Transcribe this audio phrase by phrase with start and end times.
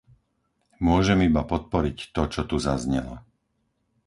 [0.87, 3.15] Môžem iba podporiť to, čo tu zaznelo.